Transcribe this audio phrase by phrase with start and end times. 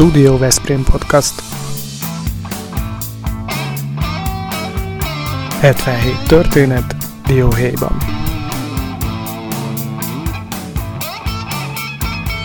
[0.00, 1.42] Studio Veszprém Podcast
[5.60, 6.96] 77 történet
[7.26, 7.96] Dióhéjban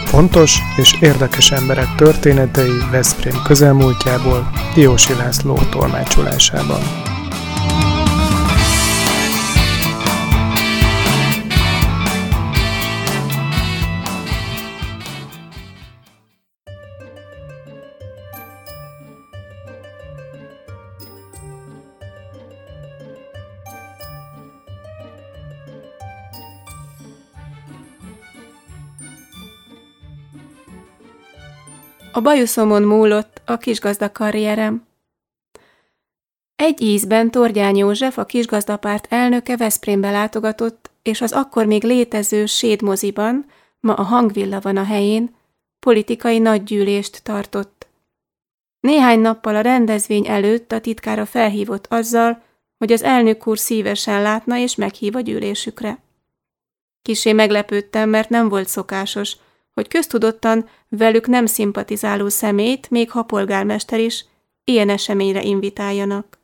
[0.06, 7.05] Fontos és érdekes emberek történetei Veszprém közelmúltjából Diósi László tolmácsolásában.
[32.16, 34.88] A bajuszomon múlott a kisgazda karrierem.
[36.56, 43.46] Egy ízben Tordjány József, a kisgazdapárt elnöke Veszprémbe látogatott, és az akkor még létező Sédmoziban,
[43.80, 45.36] ma a hangvilla van a helyén,
[45.80, 47.88] politikai nagygyűlést tartott.
[48.80, 52.44] Néhány nappal a rendezvény előtt a titkára felhívott azzal,
[52.78, 56.00] hogy az elnök úr szívesen látna és meghív a gyűlésükre.
[57.02, 59.38] Kisé meglepődtem, mert nem volt szokásos,
[59.76, 64.26] hogy köztudottan velük nem szimpatizáló szemét, még ha polgármester is,
[64.64, 66.40] ilyen eseményre invitáljanak.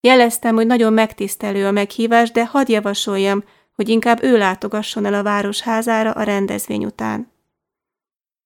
[0.00, 5.22] Jeleztem, hogy nagyon megtisztelő a meghívás, de hadd javasoljam, hogy inkább ő látogasson el a
[5.22, 7.32] városházára a rendezvény után.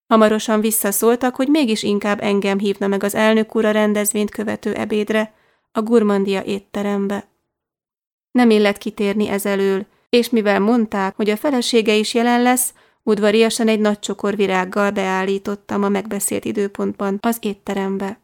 [0.06, 5.34] Hamarosan visszaszóltak, hogy mégis inkább engem hívna meg az elnök úr a rendezvényt követő ebédre,
[5.72, 7.28] a Gurmandia étterembe.
[8.30, 12.72] Nem illet kitérni ezelől, és mivel mondták, hogy a felesége is jelen lesz,
[13.06, 18.19] Udvariasan egy nagy csokor virággal beállítottam a megbeszélt időpontban az étterembe.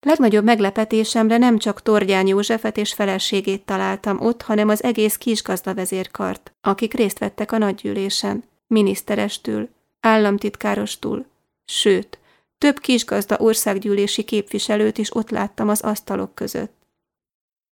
[0.00, 6.94] Legnagyobb meglepetésemre nem csak Tordján Józsefet és feleségét találtam ott, hanem az egész kisgazdavezérkart, akik
[6.94, 9.68] részt vettek a nagygyűlésen, miniszterestől,
[10.00, 11.26] államtitkárostól,
[11.64, 12.18] sőt,
[12.58, 16.72] több kisgazda országgyűlési képviselőt is ott láttam az asztalok között.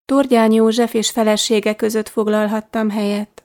[0.05, 3.43] Tordján József és felesége között foglalhattam helyet.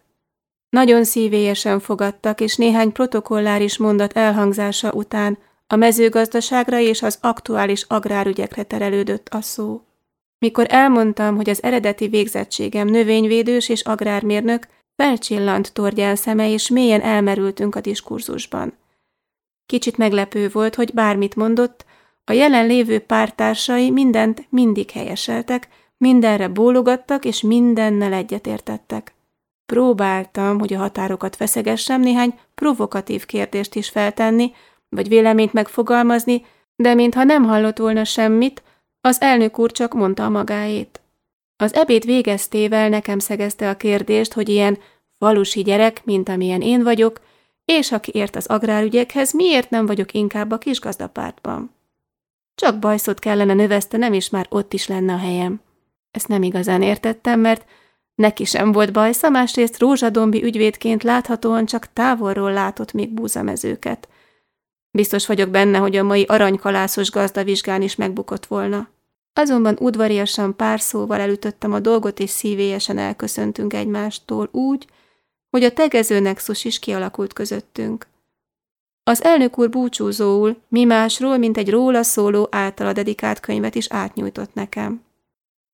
[0.74, 8.64] Nagyon szívélyesen fogadtak, és néhány protokolláris mondat elhangzása után a mezőgazdaságra és az aktuális agrárügyekre
[8.64, 9.82] terelődött a szó.
[10.40, 17.76] Mikor elmondtam, hogy az eredeti végzettségem növényvédős és agrármérnök, felcsillant tordján szeme, és mélyen elmerültünk
[17.76, 18.78] a diskurzusban.
[19.66, 21.86] Kicsit meglepő volt, hogy bármit mondott,
[22.26, 25.68] a jelen lévő pártársai mindent mindig helyeseltek,
[25.98, 29.14] mindenre bólogattak, és mindennel egyetértettek.
[29.66, 34.54] Próbáltam, hogy a határokat feszegessem, néhány provokatív kérdést is feltenni,
[34.90, 38.64] vagy véleményt megfogalmazni, de mintha nem hallott volna semmit,
[39.02, 41.02] az elnök úr csak mondta magáét.
[41.58, 44.78] Az ebéd végeztével nekem szegezte a kérdést, hogy ilyen
[45.18, 47.22] falusi gyerek, mint amilyen én vagyok,
[47.66, 51.76] és aki ért az agrárügyekhez, miért nem vagyok inkább a kisgazdapártban?
[52.56, 55.62] Csak bajszot kellene növesztenem, és már ott is lenne a helyem.
[56.12, 57.66] Ezt nem igazán értettem, mert
[58.16, 64.08] Neki sem volt bajsza, másrészt rózsadombi ügyvédként láthatóan csak távolról látott még búzamezőket.
[64.92, 68.90] Biztos vagyok benne, hogy a mai aranykalászos gazdavizsgán is megbukott volna.
[69.34, 74.88] Azonban udvariasan pár szóval elütöttem a dolgot, és szívélyesen elköszöntünk egymástól úgy,
[75.50, 78.08] hogy a tegező nexus is kialakult közöttünk.
[79.04, 84.54] Az elnök úr búcsúzóul mi másról, mint egy róla szóló általa dedikált könyvet is átnyújtott
[84.54, 85.04] nekem.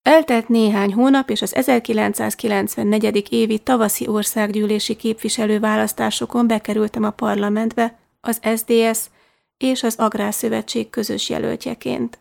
[0.01, 3.27] Eltelt néhány hónap, és az 1994.
[3.31, 9.09] évi tavaszi országgyűlési képviselőválasztásokon bekerültem a parlamentbe az SDS
[9.57, 12.19] és az Agrárszövetség közös jelöltjeként.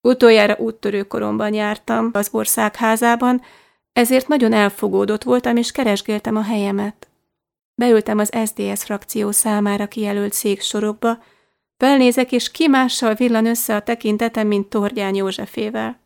[0.00, 3.42] Utoljára úttörő koromban jártam az országházában,
[3.92, 7.08] ezért nagyon elfogódott voltam, és keresgéltem a helyemet.
[7.74, 11.22] Beültem az SDS frakció számára kijelölt széksorokba,
[11.76, 16.01] felnézek, és ki mással villan össze a tekintetem, mint Tordján Józsefével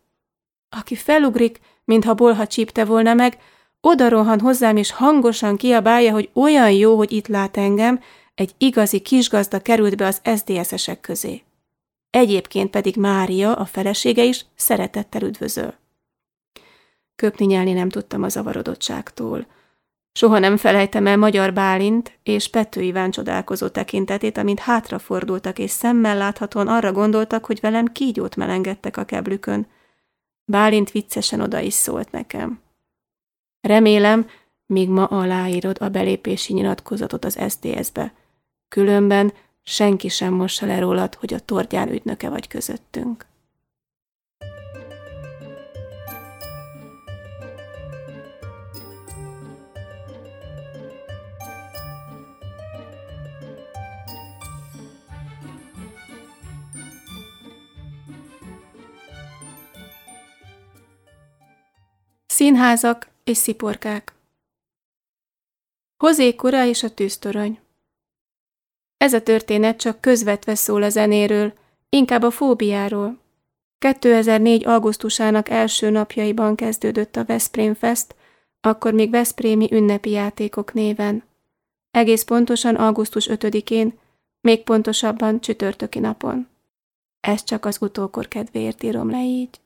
[0.68, 3.38] aki felugrik, mintha bolha csípte volna meg,
[3.80, 8.00] oda rohan hozzám, és hangosan kiabálja, hogy olyan jó, hogy itt lát engem,
[8.34, 11.42] egy igazi kisgazda került be az SZDSZ-esek közé.
[12.10, 15.74] Egyébként pedig Mária, a felesége is szeretettel üdvözöl.
[17.16, 19.46] Köpni nyelni nem tudtam a zavarodottságtól.
[20.12, 26.16] Soha nem felejtem el Magyar Bálint és Pető Iván csodálkozó tekintetét, amint hátrafordultak és szemmel
[26.16, 29.66] láthatóan arra gondoltak, hogy velem kígyót melengedtek a keblükön,
[30.50, 32.60] Bálint viccesen oda is szólt nekem.
[33.60, 34.28] Remélem,
[34.66, 38.14] még ma aláírod a belépési nyilatkozatot az SZDSZ-be.
[38.68, 39.32] Különben
[39.62, 43.26] senki sem mossa le rólad, hogy a tordján ügynöke vagy közöttünk.
[62.36, 64.14] Színházak és sziporkák.
[65.96, 67.58] Hozé Kura és a tűztorony.
[68.96, 71.52] Ez a történet csak közvetve szól a zenéről,
[71.88, 73.18] inkább a fóbiáról.
[73.78, 74.66] 2004.
[74.66, 78.14] augusztusának első napjaiban kezdődött a Veszprém Fest,
[78.60, 81.24] akkor még Veszprémi ünnepi játékok néven.
[81.90, 83.98] Egész pontosan augusztus 5-én,
[84.40, 86.48] még pontosabban csütörtöki napon.
[87.20, 89.60] Ez csak az utókor kedvéért írom le így.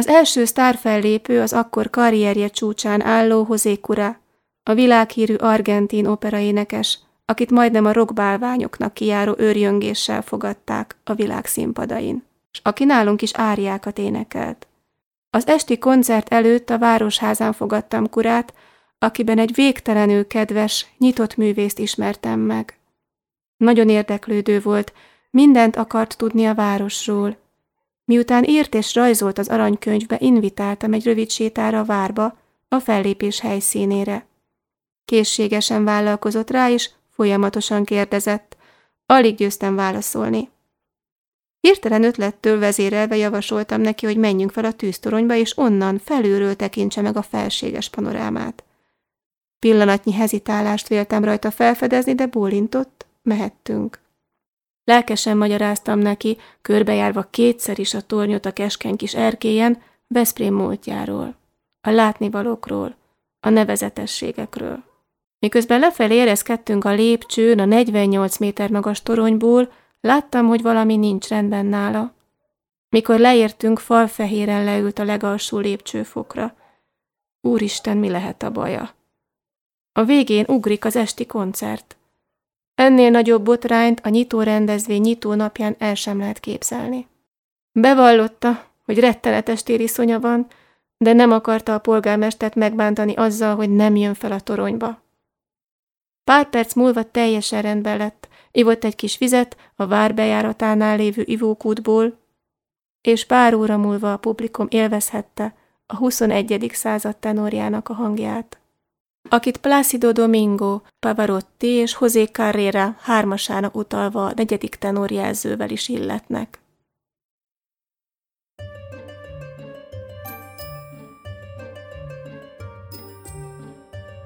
[0.00, 4.20] Az első sztárfellépő az akkor karrierje csúcsán álló José Cura,
[4.62, 12.60] a világhírű argentin operaénekes, akit majdnem a rockbálványoknak kijáró őrjöngéssel fogadták a világ színpadain, és
[12.62, 14.66] aki nálunk is áriákat énekelt.
[15.30, 18.54] Az esti koncert előtt a Városházán fogadtam kurát,
[18.98, 22.78] akiben egy végtelenül kedves, nyitott művészt ismertem meg.
[23.56, 24.92] Nagyon érdeklődő volt,
[25.30, 27.36] mindent akart tudni a városról.
[28.10, 32.36] Miután írt és rajzolt az aranykönyvbe, invitáltam egy rövid sétára a várba,
[32.68, 34.26] a fellépés helyszínére.
[35.04, 38.56] Készségesen vállalkozott rá, és folyamatosan kérdezett.
[39.06, 40.48] Alig győztem válaszolni.
[41.60, 47.16] Hirtelen ötlettől vezérelve javasoltam neki, hogy menjünk fel a tűztoronyba, és onnan felülről tekintse meg
[47.16, 48.64] a felséges panorámát.
[49.58, 54.00] Pillanatnyi hezitálást véltem rajta felfedezni, de bólintott, mehettünk.
[54.90, 61.34] Lelkesen magyaráztam neki, körbejárva kétszer is a tornyot a keskeny kis erkélyen, Veszprém múltjáról,
[61.80, 62.96] a látnivalókról,
[63.40, 64.82] a nevezetességekről.
[65.38, 71.66] Miközben lefelé érezkedtünk a lépcsőn a 48 méter magas toronyból, láttam, hogy valami nincs rendben
[71.66, 72.14] nála.
[72.88, 76.54] Mikor leértünk, falfehéren leült a legalsó lépcsőfokra.
[77.40, 78.94] Úristen, mi lehet a baja?
[79.92, 81.94] A végén ugrik az esti koncert.
[82.80, 87.06] Ennél nagyobb botrányt a nyitó rendezvény nyitó napján el sem lehet képzelni.
[87.72, 90.46] Bevallotta, hogy rettenetes tériszonya van,
[90.96, 95.02] de nem akarta a polgármestert megbántani azzal, hogy nem jön fel a toronyba.
[96.24, 102.18] Pár perc múlva teljesen rendben lett, ivott egy kis vizet a vár bejáratánál lévő ivókútból,
[103.00, 105.54] és pár óra múlva a publikum élvezhette
[105.86, 106.70] a 21.
[106.72, 108.59] század tenorjának a hangját
[109.28, 116.60] akit Plácido Domingo, Pavarotti és José Carrera hármasának utalva a negyedik tenorjelzővel is illetnek.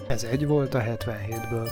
[0.09, 1.69] Ez egy volt a 77-ből.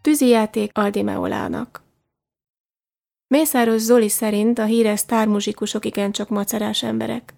[0.00, 1.81] Tűzijáték Aldi Meolának
[3.32, 7.34] Mészáros Zoli szerint a híres sztármuzsikusok igencsak macerás emberek.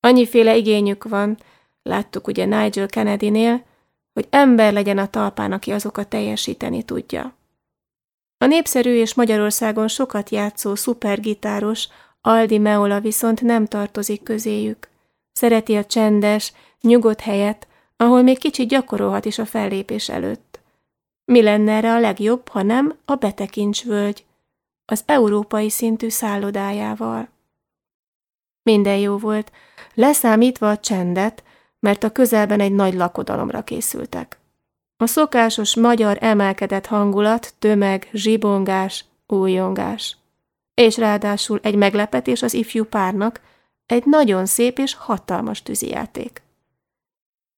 [0.00, 1.38] Annyiféle igényük van,
[1.82, 3.64] láttuk ugye Nigel Kennedy-nél,
[4.12, 7.34] hogy ember legyen a talpán, aki azokat teljesíteni tudja.
[8.38, 11.88] A népszerű és Magyarországon sokat játszó szupergitáros
[12.20, 14.88] Aldi Meola viszont nem tartozik közéjük.
[15.32, 17.66] Szereti a csendes, nyugodt helyet,
[17.96, 20.60] ahol még kicsit gyakorolhat is a fellépés előtt.
[21.24, 24.25] Mi lenne erre a legjobb, ha nem a betekincsvölgy,
[24.86, 27.28] az európai szintű szállodájával.
[28.62, 29.52] Minden jó volt,
[29.94, 31.42] leszámítva a csendet,
[31.78, 34.38] mert a közelben egy nagy lakodalomra készültek.
[34.96, 40.16] A szokásos magyar emelkedett hangulat, tömeg, zsibongás, újongás.
[40.74, 43.40] És ráadásul egy meglepetés az ifjú párnak,
[43.86, 46.42] egy nagyon szép és hatalmas tűzijáték.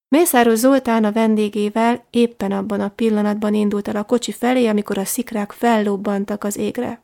[0.09, 5.05] Mészáros Zoltán a vendégével éppen abban a pillanatban indult el a kocsi felé, amikor a
[5.05, 7.03] szikrák fellobbantak az égre.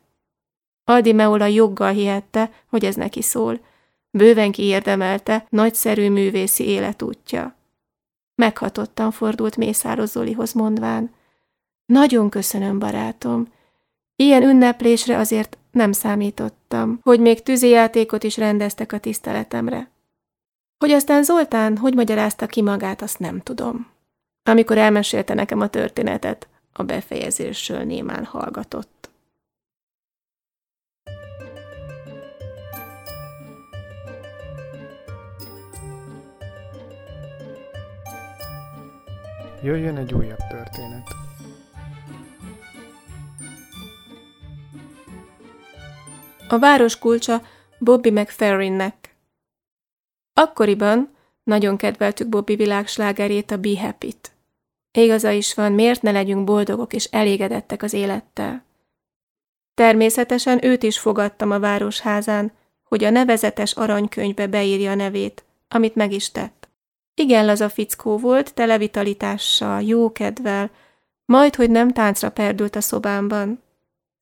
[0.85, 3.59] Aldi Meola joggal hihette, hogy ez neki szól.
[4.11, 7.55] Bőven kiérdemelte nagyszerű művészi életútja.
[8.35, 11.13] Meghatottan fordult Mészáros Zolihoz mondván.
[11.85, 13.53] Nagyon köszönöm, barátom.
[14.15, 19.91] Ilyen ünneplésre azért nem számítottam, hogy még tűzijátékot is rendeztek a tiszteletemre.
[20.77, 23.87] Hogy aztán Zoltán hogy magyarázta ki magát, azt nem tudom.
[24.43, 29.09] Amikor elmesélte nekem a történetet, a befejezésről némán hallgatott.
[39.65, 41.07] Jöjjön egy újabb történet.
[46.47, 47.41] A város kulcsa
[47.79, 49.15] Bobby McFerrinnek.
[50.33, 54.31] Akkoriban nagyon kedveltük Bobby világslágerét, a Be Happy-t.
[54.91, 58.63] Igaza is van, miért ne legyünk boldogok és elégedettek az élettel.
[59.73, 62.51] Természetesen őt is fogadtam a városházán,
[62.83, 66.64] hogy a nevezetes aranykönyvbe beírja a nevét, amit meg is tett.
[67.15, 70.71] Igen laza fickó volt, tele vitalitással, jókedvel,
[71.25, 73.63] Majd, hogy nem táncra perdült a szobámban.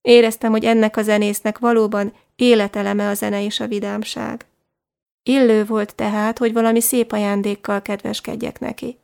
[0.01, 4.45] Éreztem, hogy ennek a zenésznek valóban életeleme a zene és a vidámság.
[5.23, 8.97] Illő volt tehát, hogy valami szép ajándékkal kedveskedjek neki.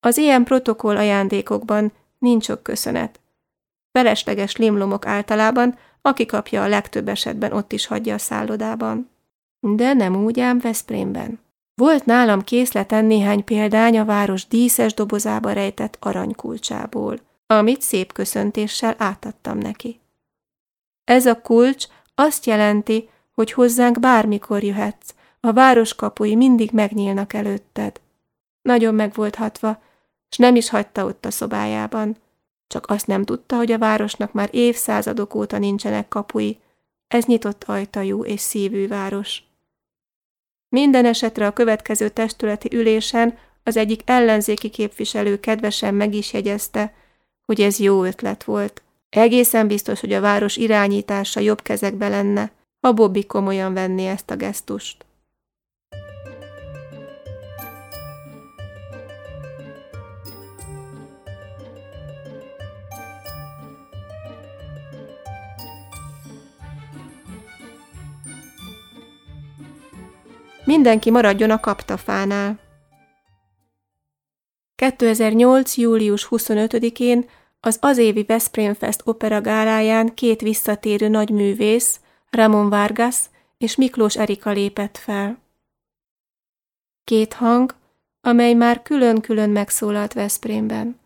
[0.00, 3.20] Az ilyen protokoll ajándékokban nincs sok köszönet.
[3.92, 9.10] Felesleges limlomok általában, aki kapja a legtöbb esetben ott is hagyja a szállodában.
[9.60, 11.43] De nem úgy ám Veszprémben.
[11.76, 19.58] Volt nálam készleten néhány példány a város díszes dobozába rejtett aranykulcsából, amit szép köszöntéssel átadtam
[19.58, 20.00] neki.
[21.04, 28.00] Ez a kulcs azt jelenti, hogy hozzánk bármikor jöhetsz, a város kapui mindig megnyílnak előtted.
[28.62, 29.82] Nagyon meg volt hatva,
[30.28, 32.16] s nem is hagyta ott a szobájában.
[32.66, 36.60] Csak azt nem tudta, hogy a városnak már évszázadok óta nincsenek kapui.
[37.08, 39.42] Ez nyitott ajtajú és szívű város.
[40.74, 46.94] Minden esetre a következő testületi ülésen az egyik ellenzéki képviselő kedvesen meg is jegyezte,
[47.46, 48.82] hogy ez jó ötlet volt.
[49.08, 54.36] Egészen biztos, hogy a város irányítása jobb kezekbe lenne, ha Bobby komolyan venné ezt a
[54.36, 55.04] gesztust.
[70.64, 72.58] Mindenki maradjon a kaptafánál.
[74.74, 75.76] 2008.
[75.76, 77.28] július 25-én
[77.60, 83.16] az azévi Veszprém Fest opera gáláján két visszatérő nagy művész, Ramon Vargas
[83.58, 85.38] és Miklós Erika lépett fel.
[87.04, 87.74] Két hang,
[88.20, 91.00] amely már külön-külön megszólalt Veszprémben.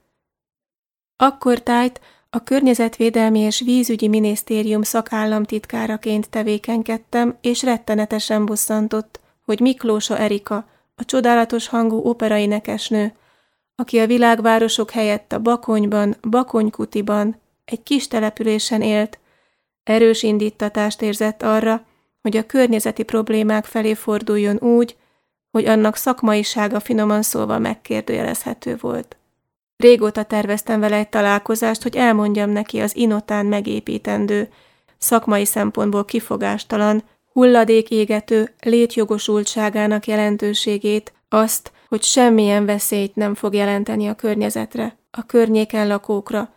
[1.17, 2.01] Akkor tájt
[2.31, 11.69] a Környezetvédelmi és Vízügyi Minisztérium szakállamtitkáraként tevékenykedtem, és rettenetesen bosszantott, hogy Miklósa Erika, a csodálatos
[11.69, 13.13] hangú operaénekesnő,
[13.75, 19.19] aki a világvárosok helyett a Bakonyban, Bakonykutiban, egy kis településen élt,
[19.83, 21.85] erős indítatást érzett arra,
[22.23, 24.97] hogy a környezeti problémák felé forduljon úgy,
[25.51, 29.17] hogy annak szakmaisága finoman szólva megkérdőjelezhető volt.
[29.77, 34.49] Régóta terveztem vele egy találkozást, hogy elmondjam neki az inotán megépítendő,
[34.99, 37.03] szakmai szempontból kifogástalan,
[37.39, 46.55] hulladékégető létjogosultságának jelentőségét, azt, hogy semmilyen veszélyt nem fog jelenteni a környezetre, a környéken lakókra,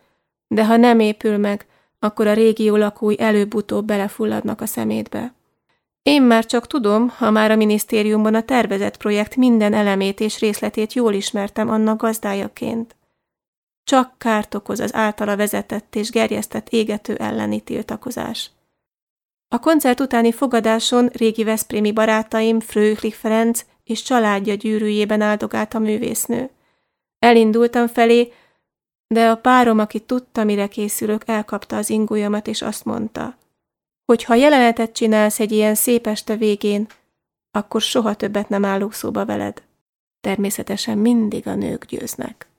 [0.48, 1.66] de ha nem épül meg,
[1.98, 5.34] akkor a régió lakói előbb-utóbb belefulladnak a szemétbe.
[6.02, 10.92] Én már csak tudom, ha már a minisztériumban a tervezett projekt minden elemét és részletét
[10.92, 12.96] jól ismertem annak gazdájaként.
[13.84, 18.50] Csak kárt okoz az általa vezetett és gerjesztett égető elleni tiltakozás.
[19.52, 26.50] A koncert utáni fogadáson régi veszprémi barátaim Fröhlich Ferenc és családja gyűrűjében áldogált a művésznő.
[27.18, 28.32] Elindultam felé,
[29.06, 33.36] de a párom, aki tudta, mire készülök, elkapta az ingójamat, és azt mondta,
[34.04, 36.86] hogy ha jelenetet csinálsz egy ilyen szép este végén,
[37.50, 39.62] akkor soha többet nem állok szóba veled.
[40.20, 42.51] Természetesen mindig a nők győznek.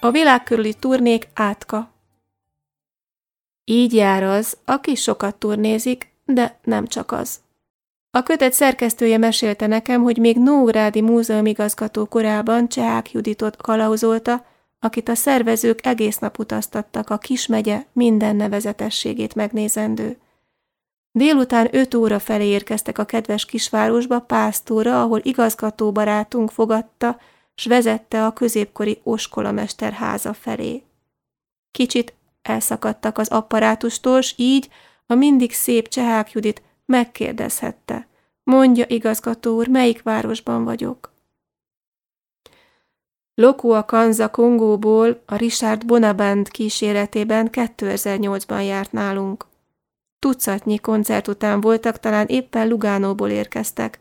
[0.00, 1.90] A világ körüli turnék átka.
[3.64, 7.40] Így jár az, aki sokat turnézik, de nem csak az.
[8.10, 14.44] A kötet szerkesztője mesélte nekem, hogy még Nógrádi múzeumigazgató korában Csehák Juditot kalauzolta,
[14.78, 20.18] akit a szervezők egész nap utaztattak a kismegye minden nevezetességét megnézendő.
[21.12, 27.18] Délután öt óra felé érkeztek a kedves kisvárosba Pásztóra, ahol igazgató barátunk fogadta,
[27.60, 30.82] s vezette a középkori oskolamester háza felé.
[31.70, 34.68] Kicsit elszakadtak az apparátustól, s így
[35.06, 38.06] a mindig szép Csehák Judit megkérdezhette.
[38.42, 41.12] Mondja, igazgató úr, melyik városban vagyok?
[43.34, 49.46] Lokua Kanza Kongóból a Richard Bonaband kíséretében 2008-ban járt nálunk.
[50.18, 54.00] Tucatnyi koncert után voltak, talán éppen Lugánóból érkeztek.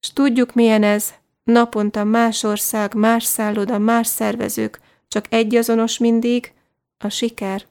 [0.00, 6.52] S tudjuk, milyen ez, Naponta más ország, más szálloda, más szervezők, csak egyazonos mindig,
[6.98, 7.66] a siker.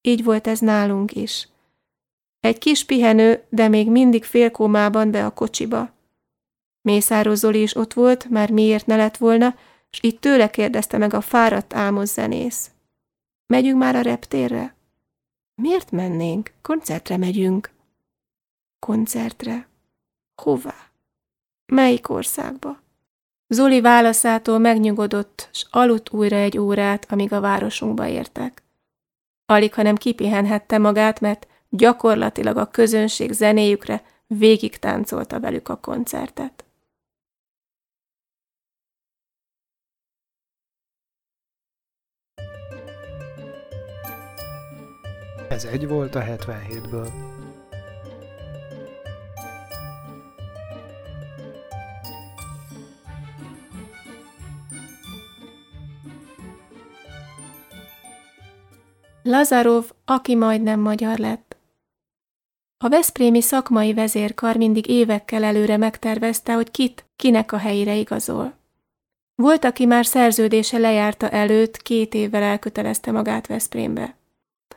[0.00, 1.48] Így volt ez nálunk is.
[2.40, 5.92] Egy kis pihenő, de még mindig félkómában be a kocsiba.
[6.80, 9.54] Mészáros Zoli is ott volt, már miért ne lett volna,
[9.90, 12.70] s itt tőle kérdezte meg a fáradt álmos zenész.
[13.46, 14.74] Megyünk már a reptérre?
[15.54, 16.52] Miért mennénk?
[16.62, 17.70] Koncertre megyünk.
[18.78, 19.68] Koncertre?
[20.42, 20.91] Hová?
[21.72, 22.82] Melyik országba?
[23.48, 28.62] Zoli válaszától megnyugodott, s aludt újra egy órát, amíg a városunkba értek.
[29.46, 36.64] Alig, hanem kipihenhette magát, mert gyakorlatilag a közönség zenéjükre végig táncolta velük a koncertet.
[45.48, 47.31] Ez egy volt a 77-ből.
[59.22, 61.56] Lazarov, aki majdnem magyar lett.
[62.78, 68.54] A Veszprémi szakmai vezérkar mindig évekkel előre megtervezte, hogy kit, kinek a helyére igazol.
[69.34, 74.16] Volt, aki már szerződése lejárta előtt, két évvel elkötelezte magát Veszprémbe.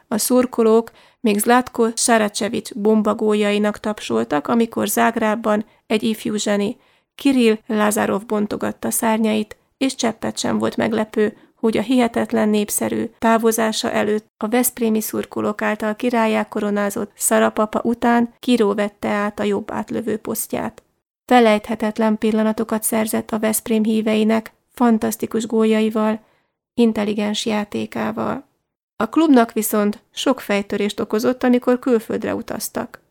[0.08, 6.78] A szurkolók még Zlatko Saracevic bombagójainak tapsoltak, amikor Zágrában egy ifjú zseni,
[7.16, 14.28] Kirill Lazarov bontogatta szárnyait, és cseppet sem volt meglepő, hogy a hihetetlen népszerű távozása előtt
[14.38, 20.84] a Veszprémi szurkolók által királyá koronázott Szarapapa után Kiró vette át a jobb átlövő posztját.
[21.26, 26.20] Felejthetetlen pillanatokat szerzett a Veszprém híveinek, fantasztikus góljaival,
[26.74, 28.48] intelligens játékával.
[28.96, 33.02] A klubnak viszont sok fejtörést okozott, amikor külföldre utaztak.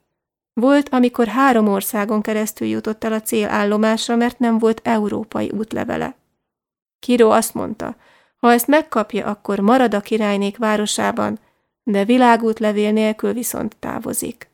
[0.53, 6.17] Volt, amikor három országon keresztül jutott el a célállomásra, mert nem volt európai útlevele.
[6.99, 7.97] Kiró azt mondta,
[8.45, 11.39] ha ezt megkapja, akkor marad a királynék városában,
[11.83, 14.51] de világútlevél nélkül viszont távozik.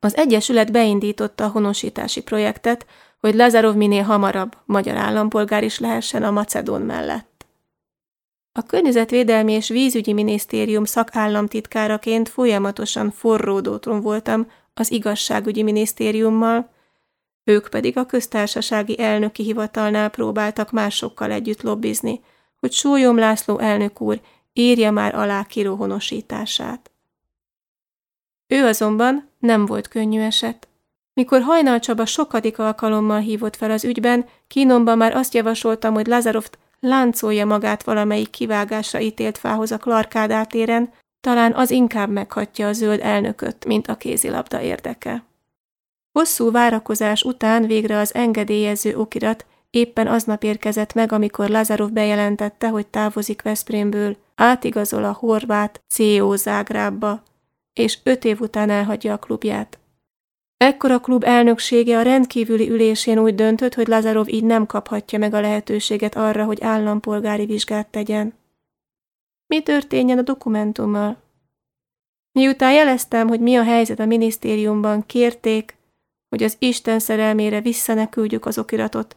[0.00, 2.86] Az Egyesület beindította a honosítási projektet,
[3.20, 7.46] hogy Lazarov minél hamarabb magyar állampolgár is lehessen a Macedón mellett.
[8.52, 16.70] A Környezetvédelmi és Vízügyi Minisztérium szakállamtitkáraként folyamatosan forródóton voltam az Igazságügyi Minisztériummal,
[17.48, 22.20] ők pedig a köztársasági elnöki hivatalnál próbáltak másokkal együtt lobbizni,
[22.60, 24.20] hogy Sólyom László elnök úr
[24.52, 26.90] írja már alá Kiró honosítását.
[28.46, 30.68] Ő azonban nem volt könnyű eset.
[31.14, 36.58] Mikor Hajnal Csaba sokadik alkalommal hívott fel az ügyben, kínomban már azt javasoltam, hogy Lazaroft
[36.80, 43.00] láncolja magát valamelyik kivágásra ítélt fához a Klarkád téren, talán az inkább meghatja a zöld
[43.02, 45.24] elnököt, mint a kézilabda érdeke.
[46.16, 52.86] Hosszú várakozás után végre az engedélyező okirat éppen aznap érkezett meg, amikor Lazarov bejelentette, hogy
[52.86, 57.22] távozik Veszprémből, átigazol a horvát CO Zágrábba,
[57.72, 59.78] és öt év után elhagyja a klubját.
[60.56, 65.34] Ekkor a klub elnöksége a rendkívüli ülésén úgy döntött, hogy Lazarov így nem kaphatja meg
[65.34, 68.34] a lehetőséget arra, hogy állampolgári vizsgát tegyen.
[69.46, 71.16] Mi történjen a dokumentummal?
[72.32, 75.75] Miután jeleztem, hogy mi a helyzet a minisztériumban, kérték,
[76.36, 79.16] hogy az Isten szerelmére vissza ne küldjük az okiratot,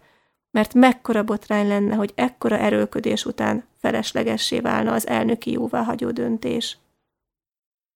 [0.51, 6.77] mert mekkora botrány lenne, hogy ekkora erőködés után feleslegessé válna az elnöki jóváhagyó döntés.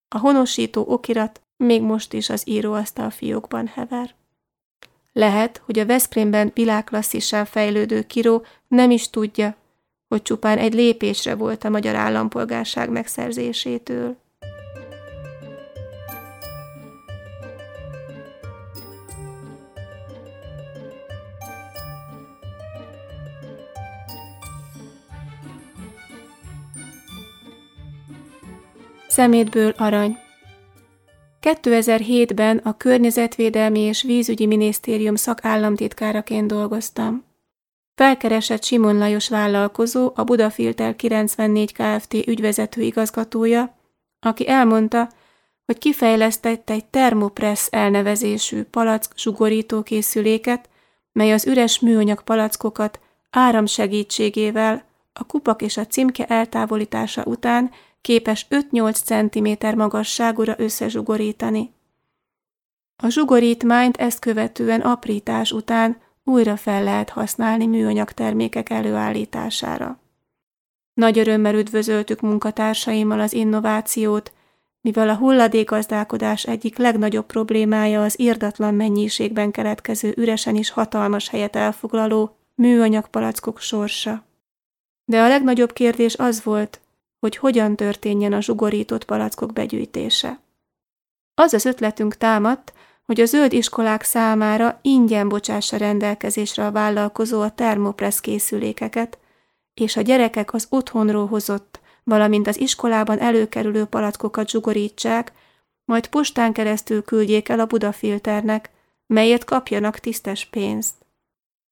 [0.08, 4.16] A honosító okirat még most is az íróasztal fiókban hever.
[5.14, 9.56] Lehet, hogy a Veszprémben világklasszissá fejlődő kiró nem is tudja,
[10.08, 14.18] hogy csupán egy lépésre volt a magyar állampolgárság megszerzésétől.
[29.14, 30.18] Szemétből arany
[31.42, 37.26] 2007-ben a Környezetvédelmi és Vízügyi Minisztérium szakállamtitkáraként dolgoztam.
[37.96, 42.14] Felkeresett Simon Lajos vállalkozó, a Budafilter 94 Kft.
[42.14, 43.76] ügyvezető igazgatója,
[44.20, 45.10] aki elmondta,
[45.66, 50.70] hogy kifejlesztett egy Thermopress elnevezésű palack zsugorító készüléket,
[51.12, 53.00] mely az üres műanyag palackokat
[53.30, 57.72] áram segítségével a kupak és a címke eltávolítása után
[58.04, 61.74] képes 5-8 cm magasságúra összezsugorítani.
[63.04, 70.00] A zsugorítmányt ezt követően aprítás után újra fel lehet használni műanyag termékek előállítására.
[70.94, 74.34] Nagy örömmel üdvözöltük munkatársaimmal az innovációt,
[74.82, 82.38] mivel a hulladékgazdálkodás egyik legnagyobb problémája az irdatlan mennyiségben keletkező üresen is hatalmas helyet elfoglaló
[82.56, 84.24] műanyag palackok sorsa.
[85.06, 86.82] De a legnagyobb kérdés az volt,
[87.24, 90.40] hogy hogyan történjen a zsugorított palackok begyűjtése.
[91.34, 92.74] Az az ötletünk támadt,
[93.06, 99.18] hogy a zöld iskolák számára ingyen bocsássa rendelkezésre a vállalkozó a termopress készülékeket,
[99.74, 105.32] és a gyerekek az otthonról hozott, valamint az iskolában előkerülő palackokat zsugorítsák,
[105.86, 108.70] majd postán keresztül küldjék el a Budafilternek,
[109.08, 111.03] melyet kapjanak tisztes pénzt.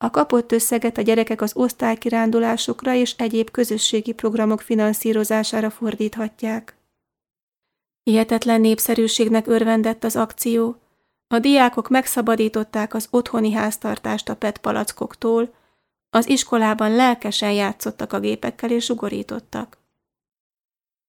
[0.04, 6.76] A kapott összeget a gyerekek az osztálykirándulásokra és egyéb közösségi programok finanszírozására fordíthatják.
[8.04, 10.76] Hihetetlen népszerűségnek örvendett az akció.
[11.28, 15.54] A diákok megszabadították az otthoni háztartást a PET palackoktól,
[16.10, 19.78] az iskolában lelkesen játszottak a gépekkel és ugorítottak.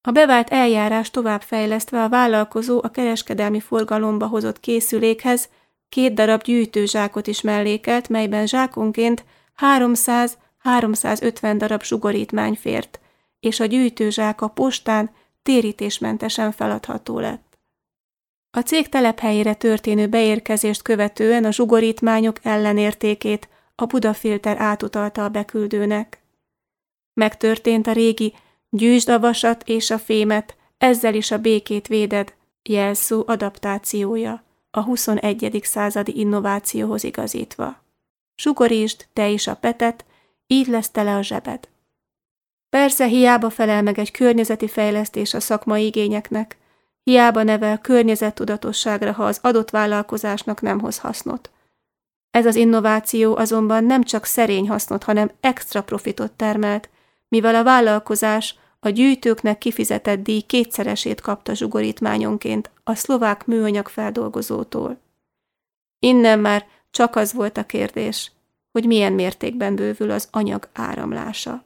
[0.08, 5.48] A bevált eljárás továbbfejlesztve a vállalkozó a kereskedelmi forgalomba hozott készülékhez
[5.92, 9.24] két darab gyűjtőzsákot is mellékelt, melyben zsákonként
[9.60, 13.00] 300-350 darab zsugorítmány fért,
[13.40, 15.10] és a gyűjtőzsák a postán
[15.42, 17.58] térítésmentesen feladható lett.
[18.50, 26.22] A cég telephelyére történő beérkezést követően a zsugorítmányok ellenértékét a Budafilter átutalta a beküldőnek.
[27.14, 28.34] Megtörtént a régi
[28.70, 35.60] gyűjtsd a vasat és a fémet, ezzel is a békét véded jelszó adaptációja a 21.
[35.62, 37.82] századi innovációhoz igazítva.
[38.34, 40.04] Sugorítsd te is a petet,
[40.46, 41.68] így lesz tele a zsebed.
[42.68, 46.56] Persze hiába felel meg egy környezeti fejlesztés a szakmai igényeknek,
[47.02, 51.50] hiába nevel környezettudatosságra, ha az adott vállalkozásnak nem hoz hasznot.
[52.30, 56.90] Ez az innováció azonban nem csak szerény hasznot, hanem extra profitot termelt,
[57.28, 64.98] mivel a vállalkozás a gyűjtőknek kifizetett díj kétszeresét kapta zsugorítmányonként a szlovák műanyag feldolgozótól.
[65.98, 68.32] Innen már csak az volt a kérdés,
[68.72, 71.64] hogy milyen mértékben bővül az anyag áramlása.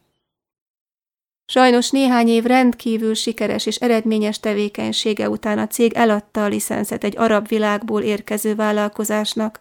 [1.46, 7.16] Sajnos néhány év rendkívül sikeres és eredményes tevékenysége után a cég eladta a licenszet egy
[7.16, 9.60] arab világból érkező vállalkozásnak,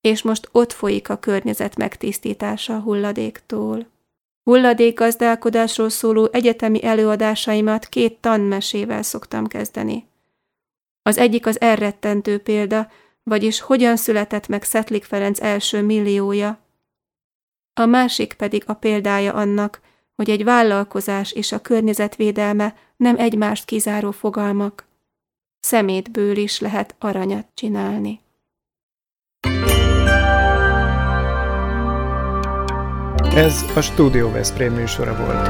[0.00, 3.92] és most ott folyik a környezet megtisztítása a hulladéktól.
[4.44, 10.06] Hulladékgazdálkodásról szóló egyetemi előadásaimat két tanmesével szoktam kezdeni.
[11.02, 12.90] Az egyik az elrettentő példa,
[13.22, 16.58] vagyis hogyan született meg Szetlik Ferenc első milliója.
[17.74, 19.80] A másik pedig a példája annak,
[20.16, 24.84] hogy egy vállalkozás és a környezetvédelme nem egymást kizáró fogalmak.
[25.60, 28.23] Szemétből is lehet aranyat csinálni.
[33.34, 35.46] Ez a Studio Veszprém műsora volt.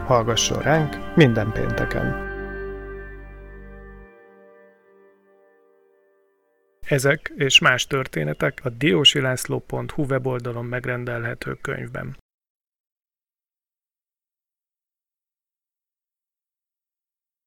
[0.00, 2.32] Hallgasson ránk minden pénteken!
[6.88, 12.16] Ezek és más történetek a diósilászló.hu weboldalon megrendelhető könyvben.